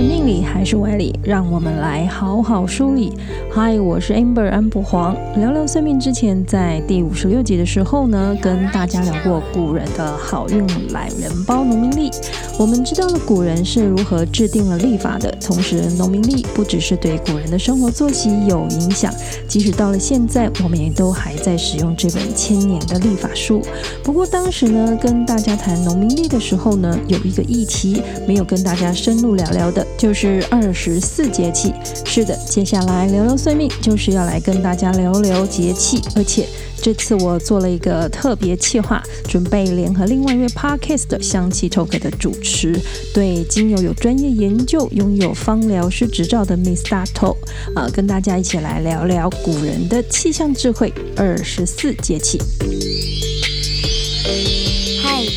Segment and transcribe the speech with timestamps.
[0.00, 1.12] 命理还是歪理？
[1.24, 3.12] 让我们来好好梳理。
[3.50, 5.16] 嗨，我是 Amber 安博黄。
[5.36, 12.12] 聊聊算命之前，在第五十六集的时候呢，跟大家聊过古人的好运懒人包农民历。
[12.60, 19.12] 我们知道了古人是如何制定了历法的，同时农民历不只是对古人的生活作息有影响，
[19.48, 23.60] 即使到了现在，我们也都还在使用这本千年的历法书。
[24.04, 31.72] 不过当时呢，跟大家谈农民历的时候呢，有一个议题没有跟大家深入聊聊的，就是是二十四节气。
[32.04, 36.46] 是的，接下来聊聊算命，就是要来跟大家聊聊节气，而且
[36.82, 42.78] 这次我做了一个特别企划，准备联合另外一位 Podcast 的香气 Talk 的主持，
[43.14, 47.34] 对精油有专业研究、拥有芳疗师执照的 Misato
[47.74, 52.38] 啊，跟大家一起来聊聊古人的气象智慧，二十四节气。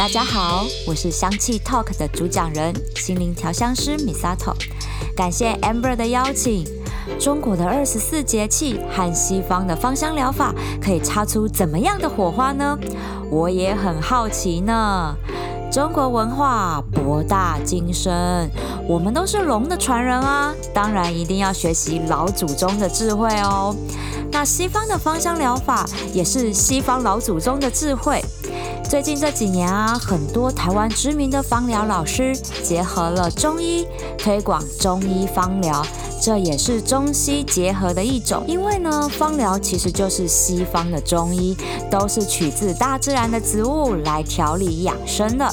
[0.00, 4.54] 大家好，我是香气 Talk 的主讲人，心灵调香师 Misato。
[5.14, 6.64] 感谢 Amber 的邀请。
[7.18, 12.78] 中国的二十四节气和西方的芳香疗法可以擦出怎么样的火花呢？
[13.30, 15.14] 我也很好奇呢。
[15.70, 18.50] 中国文化博大精深，
[18.88, 23.76] 我们都是龙的传人啊，当然一定要学习老祖宗的智慧哦。
[24.32, 28.24] 那西方的芳香疗法也是西方老祖宗的智慧。
[28.90, 33.86] 最近这几年啊，很多台湾知名的芳疗老师结合了中医，
[34.18, 35.80] 推广中医芳疗，
[36.20, 38.42] 这也是中西结合的一种。
[38.48, 41.56] 因为呢，芳疗其实就是西方的中医，
[41.88, 45.48] 都是取自大自然的植物来调理养生的。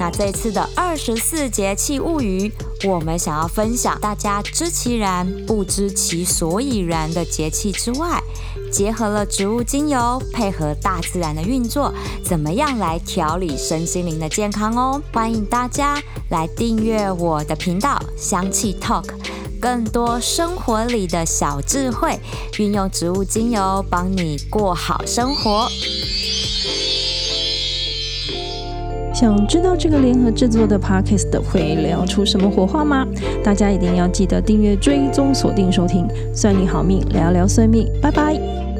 [0.00, 2.50] 那这次的二十四节气物语，
[2.84, 8.20] 我们想要分享大家知其然不知其所以然的节气之外，
[8.72, 15.00] 结合了植物精油，配合大自然的运作，怎么样来调理身心灵的健康哦？
[15.12, 19.04] 欢迎大家来订阅我的频道香气 Talk，
[19.60, 22.18] 更多生活里的小智慧，
[22.58, 25.68] 运用植物精油帮你过好生活。
[29.22, 33.06] 想知道这个联合制作的 Podcast 会聊出什么火花吗？
[33.40, 38.71] 大家一定要记得订阅、追踪、锁定收听，算你好命，聊聊算命，拜拜。